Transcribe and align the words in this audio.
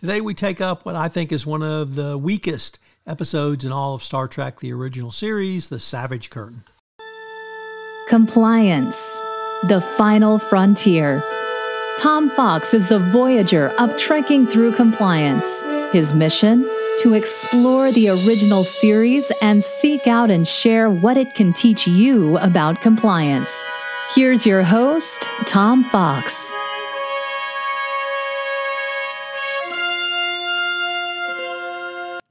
Today, 0.00 0.22
we 0.22 0.32
take 0.32 0.62
up 0.62 0.86
what 0.86 0.96
I 0.96 1.08
think 1.10 1.30
is 1.30 1.44
one 1.44 1.62
of 1.62 1.94
the 1.94 2.16
weakest 2.16 2.78
episodes 3.06 3.66
in 3.66 3.70
all 3.70 3.92
of 3.92 4.02
Star 4.02 4.28
Trek, 4.28 4.60
the 4.60 4.72
original 4.72 5.10
series, 5.10 5.68
The 5.68 5.78
Savage 5.78 6.30
Curtain. 6.30 6.64
Compliance, 8.08 8.96
the 9.68 9.82
final 9.98 10.38
frontier. 10.38 11.22
Tom 11.98 12.30
Fox 12.30 12.72
is 12.72 12.88
the 12.88 12.98
voyager 12.98 13.68
of 13.78 13.94
trekking 13.98 14.46
through 14.46 14.72
compliance. 14.72 15.64
His 15.92 16.14
mission? 16.14 16.62
To 17.00 17.12
explore 17.12 17.92
the 17.92 18.08
original 18.08 18.64
series 18.64 19.30
and 19.42 19.62
seek 19.62 20.06
out 20.06 20.30
and 20.30 20.48
share 20.48 20.88
what 20.88 21.18
it 21.18 21.34
can 21.34 21.52
teach 21.52 21.86
you 21.86 22.38
about 22.38 22.80
compliance. 22.80 23.54
Here's 24.14 24.46
your 24.46 24.62
host, 24.62 25.28
Tom 25.44 25.84
Fox. 25.90 26.54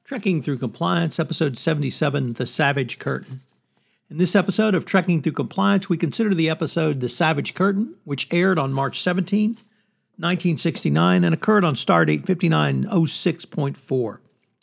Trekking 0.09 0.41
Through 0.41 0.57
Compliance, 0.57 1.19
Episode 1.19 1.55
77 1.55 2.33
The 2.33 2.47
Savage 2.47 2.97
Curtain. 2.97 3.41
In 4.09 4.17
this 4.17 4.35
episode 4.35 4.73
of 4.73 4.83
Trekking 4.83 5.21
Through 5.21 5.33
Compliance, 5.33 5.87
we 5.87 5.97
consider 5.97 6.33
the 6.33 6.49
episode 6.49 6.99
The 6.99 7.07
Savage 7.07 7.53
Curtain, 7.53 7.93
which 8.05 8.27
aired 8.31 8.57
on 8.57 8.73
March 8.73 9.03
17, 9.03 9.49
1969, 9.51 11.23
and 11.23 11.31
occurred 11.31 11.63
on 11.63 11.75
Stardate 11.75 12.25
5906.4. 12.25 14.17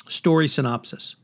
Story 0.09 0.48
synopsis 0.48 1.15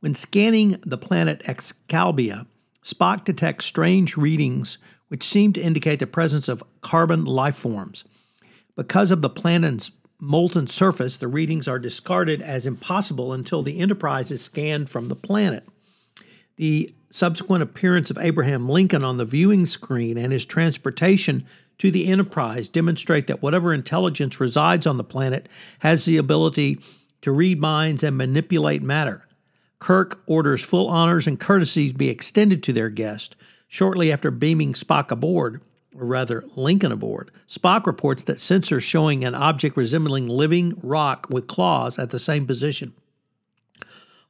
When 0.00 0.12
scanning 0.12 0.76
the 0.82 0.98
planet 0.98 1.42
Excalbia, 1.44 2.46
Spock 2.84 3.24
detects 3.24 3.64
strange 3.64 4.18
readings 4.18 4.76
which 5.08 5.22
seem 5.22 5.54
to 5.54 5.62
indicate 5.62 6.00
the 6.00 6.06
presence 6.06 6.48
of 6.48 6.62
carbon 6.82 7.24
life 7.24 7.56
forms. 7.56 8.04
Because 8.76 9.10
of 9.10 9.22
the 9.22 9.30
planet's 9.30 9.90
molten 10.20 10.66
surface, 10.66 11.16
the 11.16 11.28
readings 11.28 11.68
are 11.68 11.78
discarded 11.78 12.42
as 12.42 12.66
impossible 12.66 13.32
until 13.32 13.62
the 13.62 13.78
Enterprise 13.78 14.30
is 14.30 14.42
scanned 14.42 14.90
from 14.90 15.08
the 15.08 15.16
planet. 15.16 15.64
The 16.56 16.94
subsequent 17.10 17.62
appearance 17.62 18.10
of 18.10 18.18
Abraham 18.18 18.68
Lincoln 18.68 19.04
on 19.04 19.16
the 19.16 19.24
viewing 19.24 19.66
screen 19.66 20.16
and 20.16 20.32
his 20.32 20.44
transportation 20.44 21.44
to 21.78 21.90
the 21.90 22.06
Enterprise 22.06 22.68
demonstrate 22.68 23.26
that 23.26 23.42
whatever 23.42 23.74
intelligence 23.74 24.40
resides 24.40 24.86
on 24.86 24.96
the 24.96 25.04
planet 25.04 25.48
has 25.80 26.04
the 26.04 26.16
ability 26.16 26.78
to 27.20 27.32
read 27.32 27.60
minds 27.60 28.02
and 28.02 28.16
manipulate 28.16 28.82
matter. 28.82 29.26
Kirk 29.78 30.22
orders 30.26 30.62
full 30.62 30.88
honors 30.88 31.26
and 31.26 31.38
courtesies 31.38 31.92
be 31.92 32.08
extended 32.08 32.62
to 32.62 32.72
their 32.72 32.90
guest 32.90 33.36
shortly 33.68 34.12
after 34.12 34.30
beaming 34.30 34.72
Spock 34.72 35.10
aboard 35.10 35.60
or 35.98 36.06
rather 36.06 36.44
Lincoln 36.56 36.92
aboard. 36.92 37.30
Spock 37.48 37.86
reports 37.86 38.24
that 38.24 38.38
sensors 38.38 38.82
showing 38.82 39.24
an 39.24 39.34
object 39.34 39.76
resembling 39.76 40.28
living 40.28 40.74
rock 40.82 41.28
with 41.30 41.46
claws 41.46 41.98
at 41.98 42.10
the 42.10 42.18
same 42.18 42.46
position. 42.46 42.92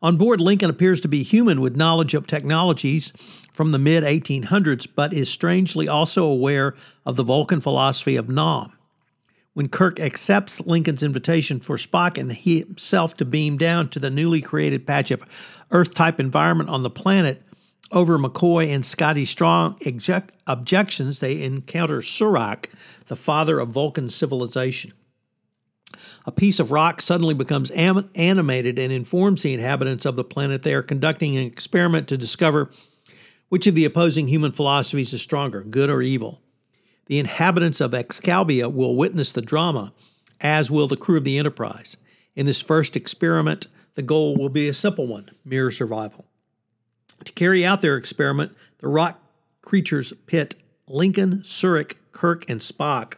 On 0.03 0.19
board, 0.19 0.39
Lincoln 0.41 0.69
appears 0.69 1.01
to 1.01 1.09
be 1.09 1.23
human 1.23 1.63
with 1.63 1.77
knowledge 1.77 2.13
of 2.13 2.27
technologies 2.27 3.11
from 3.55 3.73
the 3.73 3.79
mid 3.79 4.05
1800s, 4.05 4.87
but 4.95 5.15
is 5.15 5.31
strangely 5.31 5.89
also 5.89 6.25
aware 6.25 6.75
of 7.07 7.17
the 7.17 7.25
Vulcan 7.25 7.63
philosophy 7.63 8.17
of 8.17 8.29
nome. 8.29 8.73
When 9.55 9.69
Kirk 9.69 10.01
accepts 10.01 10.67
Lincoln's 10.67 11.03
invitation 11.03 11.61
for 11.61 11.77
Spock 11.77 12.19
and 12.19 12.31
himself 12.31 13.15
to 13.15 13.25
beam 13.25 13.57
down 13.57 13.89
to 13.91 13.99
the 13.99 14.11
newly 14.11 14.43
created 14.43 14.87
patch 14.87 15.11
of 15.11 15.23
Earth 15.71 15.95
type 15.95 16.21
environment 16.21 16.69
on 16.69 16.83
the 16.83 16.91
planet, 16.91 17.41
over 17.91 18.19
McCoy 18.19 18.73
and 18.73 18.85
Scotty 18.85 19.25
Strong 19.25 19.79
object- 19.87 20.33
objections, 20.47 21.21
they 21.21 21.43
encounter 21.43 21.99
Surak, 21.99 22.67
the 23.07 23.17
father 23.17 23.61
of 23.61 23.69
Vulcan 23.69 24.11
civilization. 24.11 24.93
A 26.27 26.33
piece 26.33 26.59
of 26.59 26.73
rock 26.73 27.01
suddenly 27.01 27.35
becomes 27.35 27.71
am- 27.73 28.11
animated 28.15 28.79
and 28.79 28.93
informs 28.93 29.43
the 29.43 29.55
inhabitants 29.55 30.05
of 30.05 30.17
the 30.17 30.25
planet 30.25 30.63
they 30.63 30.75
are 30.75 30.83
conducting 30.83 31.37
an 31.37 31.45
experiment 31.45 32.09
to 32.09 32.17
discover 32.17 32.71
which 33.49 33.67
of 33.67 33.75
the 33.75 33.85
opposing 33.85 34.29
human 34.29 34.53
philosophies 34.53 35.13
is 35.13 35.23
stronger, 35.23 35.63
good 35.63 35.91
or 35.91 36.03
evil. 36.03 36.41
The 37.07 37.19
inhabitants 37.19 37.81
of 37.81 37.93
Excalbia 37.93 38.73
will 38.73 38.97
witness 38.97 39.31
the 39.31 39.43
drama, 39.43 39.93
as 40.41 40.71
will 40.71 40.89
the 40.89 40.97
crew 40.97 41.19
of 41.19 41.25
the 41.25 41.39
Enterprise. 41.39 41.97
In 42.35 42.47
this 42.47 42.63
first 42.63 42.97
experiment, 42.97 43.67
the 43.95 44.03
goal 44.03 44.37
will 44.37 44.49
be 44.49 44.67
a 44.67 44.75
simple 44.75 45.07
one 45.07 45.31
mere 45.45 45.71
survival. 45.71 46.27
To 47.25 47.33
carry 47.33 47.65
out 47.65 47.81
their 47.81 47.97
experiment, 47.97 48.53
the 48.79 48.89
rock 48.89 49.21
creatures 49.63 50.13
pit 50.27 50.57
Lincoln, 50.87 51.39
Surak, 51.39 51.95
Kirk, 52.13 52.49
and 52.49 52.61
Spock, 52.61 53.15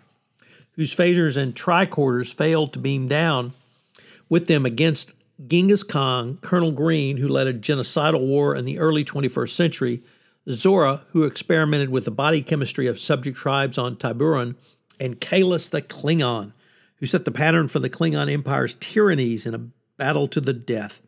whose 0.73 0.95
phasers 0.95 1.37
and 1.37 1.55
tricorders 1.55 2.33
failed 2.33 2.73
to 2.73 2.79
beam 2.79 3.09
down 3.09 3.53
with 4.29 4.47
them 4.47 4.65
against 4.65 5.15
Genghis 5.47 5.83
Khan, 5.83 6.39
Colonel 6.41 6.73
Green, 6.73 7.17
who 7.17 7.29
led 7.29 7.47
a 7.47 7.55
genocidal 7.55 8.27
war 8.27 8.55
in 8.55 8.65
the 8.65 8.79
early 8.79 9.05
21st 9.05 9.51
century, 9.51 10.03
Zora, 10.49 11.03
who 11.11 11.25
experimented 11.25 11.91
with 11.91 12.05
the 12.05 12.11
body 12.11 12.41
chemistry 12.41 12.87
of 12.87 13.01
subject 13.01 13.37
tribes 13.37 13.79
on 13.79 13.97
Tiburon, 13.97 14.57
and 15.01 15.21
Kahless 15.21 15.69
the 15.71 15.83
Klingon, 15.83 16.53
who 16.97 17.07
set 17.07 17.25
the 17.25 17.31
pattern 17.31 17.69
for 17.69 17.81
the 17.81 17.91
Klingon 17.91 18.31
Empire's 18.31 18.77
tyrannies 18.77 19.45
in 19.45 19.55
a 19.55 19.67
battle 19.99 20.29
to 20.29 20.41
the 20.41 20.53
death. 20.53 21.01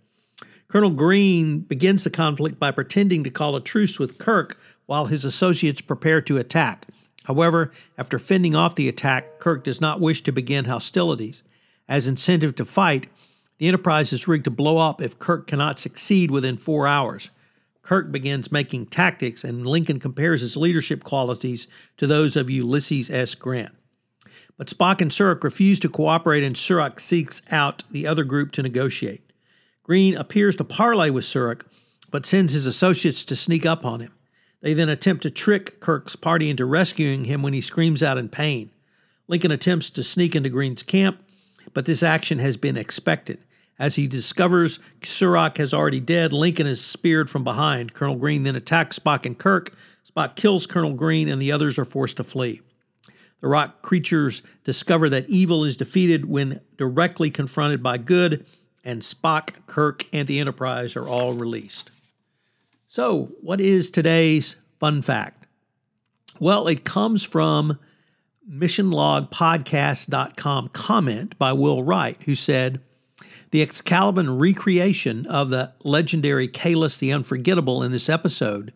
Colonel 0.69 0.91
Green 0.91 1.61
begins 1.61 2.05
the 2.05 2.11
conflict 2.11 2.61
by 2.61 2.71
pretending 2.71 3.25
to 3.25 3.31
call 3.31 3.57
a 3.57 3.61
truce 3.61 3.99
with 3.99 4.19
Kirk 4.19 4.61
while 4.85 5.07
his 5.07 5.25
associates 5.25 5.81
prepare 5.81 6.21
to 6.21 6.37
attack. 6.37 6.85
However, 7.25 7.73
after 7.97 8.19
fending 8.19 8.55
off 8.55 8.75
the 8.75 8.87
attack, 8.87 9.39
Kirk 9.39 9.65
does 9.65 9.81
not 9.81 9.99
wish 9.99 10.23
to 10.25 10.33
begin 10.33 10.67
hostilities. 10.67 11.43
As 11.89 12.07
incentive 12.07 12.55
to 12.57 12.67
fight, 12.67 13.07
the 13.57 13.67
Enterprise 13.67 14.13
is 14.13 14.29
rigged 14.29 14.45
to 14.45 14.51
blow 14.51 14.77
up 14.77 15.01
if 15.01 15.19
Kirk 15.19 15.47
cannot 15.47 15.79
succeed 15.79 16.31
within 16.31 16.59
four 16.59 16.87
hours. 16.87 17.31
Kirk 17.81 18.13
begins 18.13 18.53
making 18.53 18.87
tactics, 18.87 19.45
and 19.45 19.67
Lincoln 19.67 19.99
compares 19.99 20.43
his 20.43 20.55
leadership 20.55 21.03
qualities 21.03 21.67
to 21.97 22.07
those 22.07 22.37
of 22.37 22.51
Ulysses 22.51 23.11
S. 23.11 23.35
Grant. 23.35 23.75
But 24.59 24.69
Spock 24.69 25.01
and 25.01 25.11
Surak 25.11 25.43
refuse 25.43 25.81
to 25.81 25.89
cooperate, 25.89 26.45
and 26.45 26.57
Surak 26.57 27.01
seeks 27.01 27.41
out 27.51 27.85
the 27.91 28.07
other 28.07 28.25
group 28.25 28.53
to 28.53 28.63
negotiate. 28.63 29.23
Green 29.89 30.19
appears 30.19 30.55
to 30.57 30.65
parley 30.65 31.11
with 31.11 31.25
Surak, 31.25 31.63
but 32.11 32.27
sends 32.27 32.53
his 32.53 32.67
associates 32.67 33.25
to 33.25 33.35
sneak 33.35 33.65
up 33.65 33.87
on 33.87 34.01
him. 34.01 34.13
They 34.61 34.75
then 34.75 34.91
attempt 34.91 35.23
to 35.23 35.31
trick 35.31 35.81
Kirk's 35.81 36.15
party 36.15 36.51
into 36.51 36.67
rescuing 36.67 37.25
him 37.25 37.43
when 37.43 37.55
he 37.55 37.63
screams 37.63 38.03
out 38.03 38.19
in 38.19 38.29
pain. 38.29 38.71
Lincoln 39.29 39.51
attempts 39.51 39.89
to 39.91 40.03
sneak 40.03 40.37
into 40.37 40.51
Green's 40.51 40.83
camp, 40.83 41.23
but 41.73 41.87
this 41.87 42.03
action 42.03 42.39
has 42.39 42.59
been 42.59 42.77
expected. 42.77 43.39
As 43.79 43.95
he 43.95 44.07
discovers 44.07 44.79
Surak 45.01 45.57
has 45.57 45.73
already 45.73 46.01
dead, 46.01 46.35
Lincoln 46.35 46.67
is 46.67 46.85
speared 46.85 47.31
from 47.31 47.43
behind. 47.43 47.95
Colonel 47.95 48.17
Green 48.17 48.43
then 48.43 48.57
attacks 48.57 48.99
Spock 48.99 49.25
and 49.25 49.39
Kirk. 49.39 49.75
Spock 50.07 50.37
kills 50.37 50.67
Colonel 50.67 50.93
Green, 50.93 51.29
and 51.29 51.41
the 51.41 51.53
others 51.53 51.79
are 51.79 51.87
forced 51.87 52.19
to 52.19 52.25
flee. 52.25 52.61
The 53.41 53.49
rock 53.49 53.81
creatures 53.81 54.43
discover 54.65 55.09
that 55.11 55.31
evil 55.31 55.65
is 55.65 55.77
defeated 55.77 56.27
when 56.27 56.61
directly 56.77 57.31
confronted 57.31 57.83
by 57.83 57.97
good, 57.99 58.45
and 58.85 59.03
Spock, 59.03 59.51
Kirk, 59.67 60.07
and 60.13 60.27
the 60.27 60.39
Enterprise 60.39 60.97
are 60.97 61.09
all 61.09 61.35
released. 61.35 61.91
So, 62.87 63.33
what 63.41 63.61
is 63.61 63.91
today's 63.91 64.57
fun 64.79 65.03
fact? 65.03 65.47
Well, 66.41 66.69
it 66.69 66.85
comes 66.85 67.23
from 67.23 67.79
missionlogpodcast.com 68.51 70.69
comment 70.69 71.39
by 71.39 71.53
Will 71.53 71.83
Wright, 71.83 72.17
who 72.23 72.35
said, 72.35 72.81
the 73.51 73.63
Excalibur 73.63 74.31
recreation 74.33 75.27
of 75.27 75.51
the 75.51 75.73
legendary 75.83 76.49
Kahless 76.49 76.99
the 76.99 77.13
Unforgettable 77.13 77.83
in 77.83 77.93
this 77.93 78.09
episode. 78.09 78.73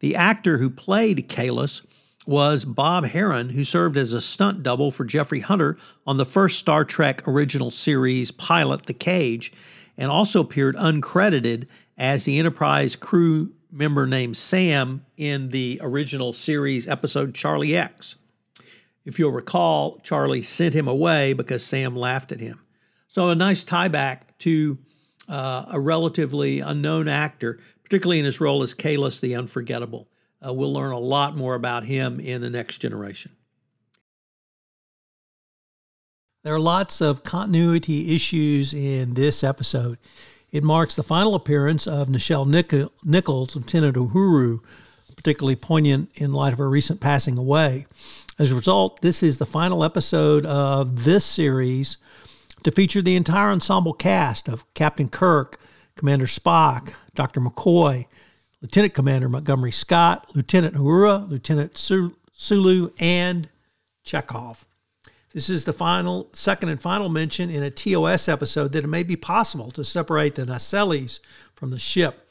The 0.00 0.16
actor 0.16 0.58
who 0.58 0.70
played 0.70 1.28
Kahless 1.28 1.84
was 2.26 2.64
Bob 2.64 3.06
Herron, 3.06 3.50
who 3.50 3.64
served 3.64 3.96
as 3.96 4.12
a 4.12 4.20
stunt 4.20 4.62
double 4.62 4.90
for 4.90 5.04
Jeffrey 5.04 5.40
Hunter 5.40 5.76
on 6.06 6.16
the 6.16 6.24
first 6.24 6.58
Star 6.58 6.84
Trek 6.84 7.26
original 7.28 7.70
series 7.70 8.30
pilot, 8.30 8.86
The 8.86 8.94
Cage, 8.94 9.52
and 9.96 10.10
also 10.10 10.40
appeared 10.40 10.76
uncredited 10.76 11.66
as 11.96 12.24
the 12.24 12.38
Enterprise 12.38 12.96
crew 12.96 13.52
member 13.70 14.06
named 14.06 14.36
Sam 14.36 15.04
in 15.16 15.50
the 15.50 15.80
original 15.82 16.32
series 16.32 16.88
episode 16.88 17.34
Charlie 17.34 17.76
X. 17.76 18.16
If 19.04 19.18
you'll 19.18 19.32
recall, 19.32 19.98
Charlie 19.98 20.42
sent 20.42 20.74
him 20.74 20.88
away 20.88 21.34
because 21.34 21.64
Sam 21.64 21.94
laughed 21.94 22.32
at 22.32 22.40
him. 22.40 22.60
So, 23.06 23.28
a 23.28 23.34
nice 23.34 23.62
tie 23.62 23.88
back 23.88 24.36
to 24.38 24.78
uh, 25.28 25.66
a 25.70 25.78
relatively 25.78 26.60
unknown 26.60 27.06
actor, 27.06 27.60
particularly 27.82 28.18
in 28.18 28.24
his 28.24 28.40
role 28.40 28.62
as 28.62 28.74
Kahless 28.74 29.20
the 29.20 29.34
Unforgettable. 29.34 30.08
Uh, 30.46 30.52
we'll 30.52 30.72
learn 30.72 30.92
a 30.92 30.98
lot 30.98 31.36
more 31.36 31.54
about 31.54 31.84
him 31.84 32.20
in 32.20 32.40
the 32.40 32.50
next 32.50 32.78
generation. 32.78 33.32
There 36.42 36.54
are 36.54 36.60
lots 36.60 37.00
of 37.00 37.22
continuity 37.22 38.14
issues 38.14 38.74
in 38.74 39.14
this 39.14 39.42
episode. 39.42 39.96
It 40.52 40.62
marks 40.62 40.94
the 40.94 41.02
final 41.02 41.34
appearance 41.34 41.86
of 41.86 42.08
Nichelle 42.08 42.46
Nichols, 42.46 43.56
Lieutenant 43.56 43.96
Uhura, 43.96 44.60
particularly 45.16 45.56
poignant 45.56 46.10
in 46.16 46.32
light 46.32 46.52
of 46.52 46.58
her 46.58 46.68
recent 46.68 47.00
passing 47.00 47.38
away. 47.38 47.86
As 48.38 48.52
a 48.52 48.56
result, 48.56 49.00
this 49.00 49.22
is 49.22 49.38
the 49.38 49.46
final 49.46 49.82
episode 49.82 50.44
of 50.44 51.04
this 51.04 51.24
series 51.24 51.96
to 52.62 52.70
feature 52.70 53.00
the 53.00 53.16
entire 53.16 53.50
ensemble 53.50 53.94
cast 53.94 54.48
of 54.48 54.64
Captain 54.74 55.08
Kirk, 55.08 55.58
Commander 55.96 56.26
Spock, 56.26 56.92
Dr. 57.14 57.40
McCoy, 57.40 58.06
Lieutenant 58.64 58.94
Commander 58.94 59.28
Montgomery 59.28 59.72
Scott, 59.72 60.34
Lieutenant 60.34 60.74
Uhura, 60.74 61.28
Lieutenant 61.28 61.76
Sulu, 61.76 62.90
and 62.98 63.50
Chekov. 64.06 64.64
This 65.34 65.50
is 65.50 65.66
the 65.66 65.74
final, 65.74 66.30
second 66.32 66.70
and 66.70 66.80
final 66.80 67.10
mention 67.10 67.50
in 67.50 67.62
a 67.62 67.70
TOS 67.70 68.26
episode 68.26 68.72
that 68.72 68.84
it 68.84 68.86
may 68.88 69.02
be 69.02 69.16
possible 69.16 69.70
to 69.72 69.84
separate 69.84 70.34
the 70.34 70.46
nacelles 70.46 71.20
from 71.54 71.72
the 71.72 71.78
ship, 71.78 72.26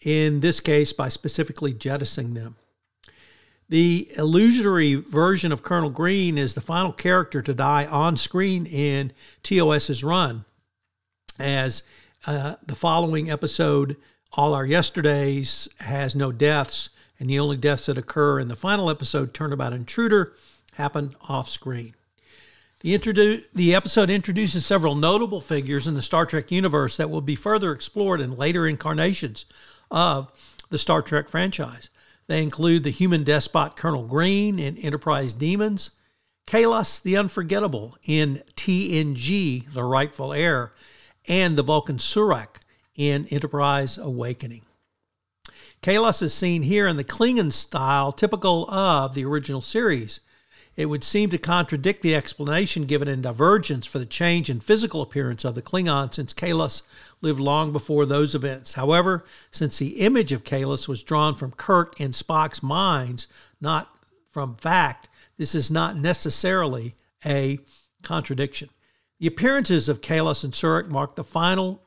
in 0.00 0.40
this 0.40 0.60
case 0.60 0.94
by 0.94 1.10
specifically 1.10 1.74
jettisoning 1.74 2.32
them. 2.32 2.56
The 3.68 4.10
illusory 4.16 4.94
version 4.94 5.52
of 5.52 5.62
Colonel 5.62 5.90
Green 5.90 6.38
is 6.38 6.54
the 6.54 6.62
final 6.62 6.94
character 6.94 7.42
to 7.42 7.52
die 7.52 7.84
on 7.84 8.16
screen 8.16 8.64
in 8.64 9.12
TOS's 9.42 10.02
run, 10.02 10.46
as 11.38 11.82
uh, 12.26 12.54
the 12.64 12.74
following 12.74 13.30
episode, 13.30 13.98
All 14.36 14.52
Our 14.52 14.66
Yesterdays, 14.66 15.66
has 15.78 16.14
no 16.14 16.30
deaths, 16.30 16.90
and 17.18 17.30
the 17.30 17.38
only 17.38 17.56
deaths 17.56 17.86
that 17.86 17.96
occur 17.96 18.38
in 18.38 18.48
the 18.48 18.54
final 18.54 18.90
episode, 18.90 19.32
Turnabout 19.32 19.72
Intruder, 19.72 20.34
happen 20.74 21.16
off 21.26 21.48
screen. 21.48 21.94
The, 22.80 22.96
introdu- 22.96 23.44
the 23.54 23.74
episode 23.74 24.10
introduces 24.10 24.66
several 24.66 24.94
notable 24.94 25.40
figures 25.40 25.88
in 25.88 25.94
the 25.94 26.02
Star 26.02 26.26
Trek 26.26 26.52
universe 26.52 26.98
that 26.98 27.08
will 27.08 27.22
be 27.22 27.34
further 27.34 27.72
explored 27.72 28.20
in 28.20 28.36
later 28.36 28.66
incarnations 28.66 29.46
of 29.90 30.30
the 30.68 30.76
Star 30.76 31.00
Trek 31.00 31.30
franchise. 31.30 31.88
They 32.26 32.42
include 32.42 32.84
the 32.84 32.90
human 32.90 33.24
despot 33.24 33.74
Colonel 33.74 34.06
Green 34.06 34.58
in 34.58 34.76
Enterprise 34.76 35.32
Demons, 35.32 35.92
Kahless 36.46 37.02
the 37.02 37.16
Unforgettable 37.16 37.96
in 38.04 38.42
TNG 38.54 39.72
The 39.72 39.82
Rightful 39.82 40.34
Heir, 40.34 40.74
and 41.26 41.56
the 41.56 41.62
Vulcan 41.62 41.96
Surak 41.96 42.56
in 42.96 43.26
Enterprise 43.28 43.98
Awakening. 43.98 44.62
Kahless 45.82 46.22
is 46.22 46.34
seen 46.34 46.62
here 46.62 46.86
in 46.86 46.96
the 46.96 47.04
Klingon 47.04 47.52
style 47.52 48.12
typical 48.12 48.68
of 48.70 49.14
the 49.14 49.24
original 49.24 49.60
series. 49.60 50.20
It 50.74 50.86
would 50.86 51.04
seem 51.04 51.30
to 51.30 51.38
contradict 51.38 52.02
the 52.02 52.14
explanation 52.14 52.84
given 52.84 53.08
in 53.08 53.22
Divergence 53.22 53.86
for 53.86 53.98
the 53.98 54.04
change 54.04 54.50
in 54.50 54.60
physical 54.60 55.00
appearance 55.00 55.44
of 55.44 55.54
the 55.54 55.62
Klingon 55.62 56.12
since 56.12 56.34
Kahless 56.34 56.82
lived 57.22 57.40
long 57.40 57.72
before 57.72 58.04
those 58.04 58.34
events. 58.34 58.74
However, 58.74 59.24
since 59.50 59.78
the 59.78 60.00
image 60.00 60.32
of 60.32 60.44
Kahless 60.44 60.86
was 60.86 61.02
drawn 61.02 61.34
from 61.34 61.52
Kirk 61.52 61.98
and 61.98 62.12
Spock's 62.12 62.62
minds, 62.62 63.26
not 63.60 63.96
from 64.30 64.56
fact, 64.56 65.08
this 65.38 65.54
is 65.54 65.70
not 65.70 65.96
necessarily 65.96 66.94
a 67.24 67.58
contradiction. 68.02 68.68
The 69.18 69.26
appearances 69.26 69.88
of 69.88 70.02
Kahless 70.02 70.44
and 70.44 70.52
Surak 70.52 70.88
mark 70.88 71.14
the 71.14 71.24
final 71.24 71.82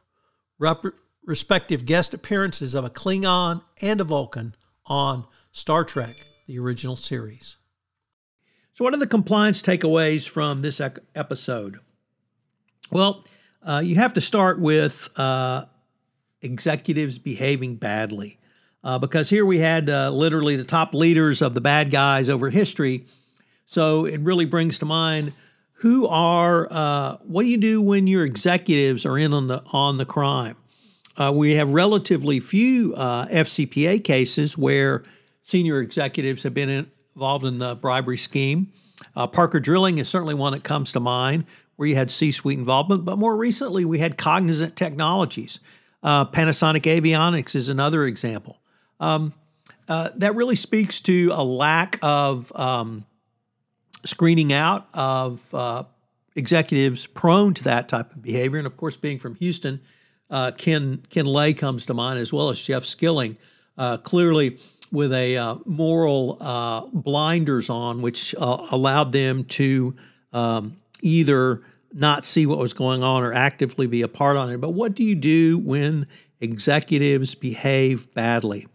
rep- 0.60 0.94
respective 1.26 1.86
guest 1.86 2.14
appearances 2.14 2.76
of 2.76 2.86
a 2.86 2.90
Klingon 2.90 3.64
and 3.82 4.00
a 4.00 4.04
Vulcan 4.04 4.56
on 4.86 5.26
Star 5.52 5.84
Trek, 5.84 6.18
the 6.46 6.60
original 6.60 6.96
series. 6.96 7.56
So, 8.74 8.84
what 8.84 8.94
are 8.94 8.98
the 8.98 9.08
compliance 9.08 9.62
takeaways 9.62 10.28
from 10.30 10.62
this 10.62 10.80
episode? 11.16 11.80
Well, 12.92 13.24
uh, 13.62 13.82
you 13.84 13.96
have 13.96 14.14
to 14.14 14.22
start 14.22 14.60
with 14.60 15.10
uh, 15.18 15.66
executives 16.42 17.20
behaving 17.20 17.76
badly. 17.76 18.40
Uh, 18.82 18.98
because 18.98 19.30
here 19.30 19.46
we 19.46 19.60
had 19.60 19.90
uh, 19.90 20.10
literally 20.10 20.56
the 20.56 20.64
top 20.64 20.94
leaders 20.94 21.42
of 21.42 21.54
the 21.54 21.62
bad 21.62 21.92
guys 21.92 22.30
over 22.30 22.50
history. 22.50 23.06
So 23.66 24.06
it 24.06 24.22
really 24.22 24.46
brings 24.46 24.80
to 24.80 24.86
mind 24.86 25.34
who 25.80 26.08
are 26.08 26.68
uh, 26.72 27.18
what 27.24 27.44
do 27.44 27.50
you 27.50 27.58
do 27.58 27.82
when 27.82 28.08
your 28.08 28.24
executives 28.26 29.06
are 29.06 29.18
in 29.18 29.34
on 29.34 29.48
the 29.48 29.64
on 29.72 29.98
the 29.98 30.06
crime? 30.06 30.56
Uh, 31.18 31.32
we 31.36 31.56
have 31.56 31.74
relatively 31.74 32.40
few 32.40 32.94
FCPA 32.94 34.02
cases 34.04 34.58
where 34.58 35.04
senior 35.42 35.82
executives 35.82 36.44
have 36.44 36.54
been 36.54 36.70
in, 36.70 36.90
involved 37.16 37.46
in 37.46 37.60
the 37.60 37.76
bribery 37.76 38.18
scheme. 38.18 38.72
Uh, 39.16 39.28
Parker 39.28 39.60
Drilling 39.60 39.98
is 39.98 40.08
certainly 40.08 40.36
one 40.36 40.54
that 40.54 40.64
comes 40.64 40.92
to 40.94 41.00
mind 41.00 41.46
where 41.76 41.88
you 41.88 41.96
had 41.96 42.12
C 42.12 42.32
suite 42.32 42.60
involvement, 42.60 43.06
but 43.06 43.18
more 43.18 43.36
recently 43.36 43.86
we 43.86 44.00
had 44.00 44.18
Cognizant 44.18 44.76
Technologies. 44.76 45.60
Uh, 46.04 46.26
Panasonic 46.26 46.84
Avionics 46.84 47.56
is 47.56 47.70
another 47.70 48.04
example. 48.04 48.60
Um, 49.00 49.34
uh, 49.88 50.10
that 50.16 50.36
really 50.36 50.56
speaks 50.56 51.00
to 51.02 51.32
a 51.34 51.44
lack 51.44 51.98
of 52.02 52.52
um, 52.56 53.06
screening 54.06 54.54
out 54.54 54.88
of 54.94 55.54
uh, 55.54 55.84
executives 56.36 57.08
prone 57.08 57.54
to 57.56 57.64
that 57.66 57.90
type 57.90 58.12
of 58.12 58.22
behavior. 58.22 58.58
And 58.58 58.68
of 58.68 58.78
course, 58.78 58.98
being 58.98 59.20
from 59.20 59.36
Houston, 59.36 59.82
uh, 60.30 60.52
Ken 60.52 61.04
Ken 61.10 61.26
Lay 61.26 61.54
comes 61.54 61.86
to 61.88 61.94
mind 61.94 62.20
as 62.20 62.32
well 62.32 62.50
as 62.50 62.62
Jeff 62.62 62.86
Skilling. 62.86 63.38
Uh, 63.78 63.98
clearly, 63.98 64.58
with 64.92 65.14
a 65.14 65.38
uh, 65.38 65.56
moral 65.66 66.38
uh, 66.42 66.86
blinders 66.92 67.70
on, 67.70 68.02
which 68.02 68.36
uh, 68.38 68.68
allowed 68.72 69.14
them 69.14 69.46
to 69.46 69.96
um, 70.34 70.76
either 71.02 71.62
not 71.94 72.26
see 72.26 72.46
what 72.46 72.58
was 72.60 72.74
going 72.74 73.04
on 73.04 73.24
or 73.24 73.32
actively 73.32 73.88
be 73.88 74.02
a 74.02 74.08
part 74.08 74.36
on 74.36 74.50
it. 74.50 74.60
But 74.60 74.72
what 74.72 74.96
do 74.96 75.04
you 75.04 75.16
do 75.16 75.58
when 75.60 76.08
executives 76.42 77.36
behave 77.36 78.14
badly? 78.14 78.68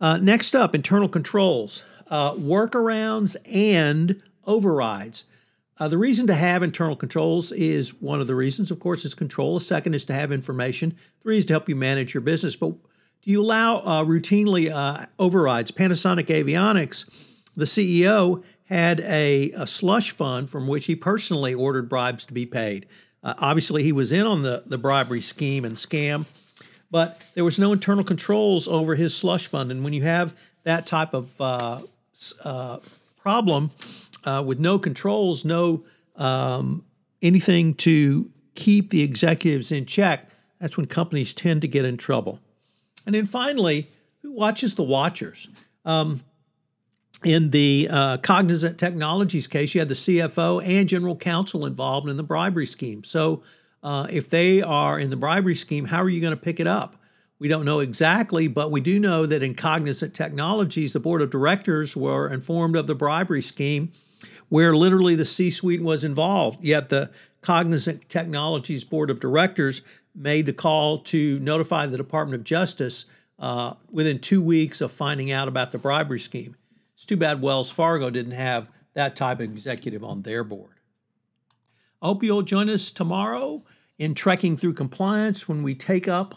Next 0.00 0.56
up, 0.56 0.74
internal 0.74 1.08
controls, 1.08 1.84
workarounds, 2.10 3.36
and 3.46 4.20
overrides. 4.46 5.24
Uh, 5.78 5.88
the 5.88 5.98
reason 5.98 6.26
to 6.26 6.34
have 6.34 6.62
internal 6.62 6.94
controls 6.94 7.50
is 7.50 8.00
one 8.00 8.20
of 8.20 8.26
the 8.26 8.34
reasons, 8.34 8.70
of 8.70 8.78
course, 8.78 9.04
is 9.04 9.14
control. 9.14 9.54
The 9.54 9.64
second 9.64 9.94
is 9.94 10.04
to 10.04 10.12
have 10.12 10.30
information. 10.30 10.96
Three 11.20 11.38
is 11.38 11.44
to 11.46 11.54
help 11.54 11.68
you 11.68 11.76
manage 11.76 12.14
your 12.14 12.20
business. 12.20 12.54
But 12.54 12.74
do 13.22 13.30
you 13.30 13.40
allow 13.40 13.78
uh, 13.78 14.04
routinely 14.04 14.70
uh, 14.70 15.06
overrides? 15.18 15.72
Panasonic 15.72 16.26
Avionics, 16.26 17.04
the 17.54 17.64
CEO, 17.64 18.42
had 18.66 19.00
a, 19.00 19.50
a, 19.52 19.66
slush 19.66 20.12
fund 20.12 20.48
from 20.48 20.66
which 20.66 20.86
he 20.86 20.96
personally 20.96 21.52
ordered 21.52 21.88
bribes 21.88 22.24
to 22.24 22.32
be 22.32 22.46
paid. 22.46 22.86
Uh, 23.22 23.34
obviously, 23.38 23.82
he 23.82 23.92
was 23.92 24.12
in 24.12 24.26
on 24.26 24.42
the, 24.42 24.62
the 24.66 24.78
bribery 24.78 25.20
scheme 25.20 25.64
and 25.64 25.76
scam, 25.76 26.24
but 26.90 27.28
there 27.34 27.44
was 27.44 27.58
no 27.58 27.72
internal 27.72 28.04
controls 28.04 28.66
over 28.66 28.94
his 28.94 29.16
slush 29.16 29.46
fund. 29.48 29.70
And 29.70 29.84
when 29.84 29.92
you 29.92 30.02
have 30.02 30.34
that 30.64 30.86
type 30.86 31.12
of 31.12 31.40
uh, 31.40 31.82
uh, 32.44 32.78
problem 33.20 33.70
uh, 34.24 34.42
with 34.44 34.58
no 34.58 34.78
controls, 34.78 35.44
no 35.44 35.84
um, 36.16 36.84
anything 37.20 37.74
to 37.74 38.30
keep 38.54 38.90
the 38.90 39.02
executives 39.02 39.72
in 39.72 39.86
check, 39.86 40.28
that's 40.60 40.76
when 40.76 40.86
companies 40.86 41.34
tend 41.34 41.62
to 41.62 41.68
get 41.68 41.84
in 41.84 41.96
trouble. 41.96 42.40
And 43.06 43.14
then 43.14 43.26
finally, 43.26 43.88
who 44.22 44.32
watches 44.32 44.74
the 44.74 44.84
watchers? 44.84 45.48
Um, 45.84 46.22
in 47.24 47.50
the 47.50 47.88
uh, 47.90 48.16
Cognizant 48.18 48.78
Technologies 48.78 49.46
case, 49.46 49.74
you 49.74 49.80
had 49.80 49.88
the 49.88 49.94
CFO 49.94 50.64
and 50.64 50.88
general 50.88 51.16
counsel 51.16 51.66
involved 51.66 52.08
in 52.08 52.16
the 52.16 52.22
bribery 52.22 52.66
scheme. 52.66 53.04
So, 53.04 53.42
uh, 53.82 54.06
if 54.10 54.30
they 54.30 54.62
are 54.62 54.98
in 54.98 55.10
the 55.10 55.16
bribery 55.16 55.56
scheme, 55.56 55.86
how 55.86 56.02
are 56.02 56.08
you 56.08 56.20
going 56.20 56.34
to 56.34 56.40
pick 56.40 56.60
it 56.60 56.66
up? 56.66 56.96
We 57.42 57.48
don't 57.48 57.64
know 57.64 57.80
exactly, 57.80 58.46
but 58.46 58.70
we 58.70 58.80
do 58.80 59.00
know 59.00 59.26
that 59.26 59.42
in 59.42 59.56
Cognizant 59.56 60.14
Technologies, 60.14 60.92
the 60.92 61.00
board 61.00 61.20
of 61.22 61.30
directors 61.30 61.96
were 61.96 62.32
informed 62.32 62.76
of 62.76 62.86
the 62.86 62.94
bribery 62.94 63.42
scheme 63.42 63.90
where 64.48 64.76
literally 64.76 65.16
the 65.16 65.24
C 65.24 65.50
suite 65.50 65.82
was 65.82 66.04
involved. 66.04 66.62
Yet 66.62 66.88
the 66.88 67.10
Cognizant 67.40 68.08
Technologies 68.08 68.84
board 68.84 69.10
of 69.10 69.18
directors 69.18 69.82
made 70.14 70.46
the 70.46 70.52
call 70.52 70.98
to 70.98 71.40
notify 71.40 71.86
the 71.86 71.96
Department 71.96 72.36
of 72.36 72.44
Justice 72.44 73.06
uh, 73.40 73.74
within 73.90 74.20
two 74.20 74.40
weeks 74.40 74.80
of 74.80 74.92
finding 74.92 75.32
out 75.32 75.48
about 75.48 75.72
the 75.72 75.78
bribery 75.78 76.20
scheme. 76.20 76.54
It's 76.94 77.04
too 77.04 77.16
bad 77.16 77.42
Wells 77.42 77.72
Fargo 77.72 78.08
didn't 78.08 78.34
have 78.34 78.68
that 78.94 79.16
type 79.16 79.40
of 79.40 79.50
executive 79.50 80.04
on 80.04 80.22
their 80.22 80.44
board. 80.44 80.78
I 82.00 82.06
hope 82.06 82.22
you'll 82.22 82.42
join 82.42 82.70
us 82.70 82.92
tomorrow 82.92 83.64
in 83.98 84.14
Trekking 84.14 84.56
Through 84.56 84.74
Compliance 84.74 85.48
when 85.48 85.64
we 85.64 85.74
take 85.74 86.06
up 86.06 86.36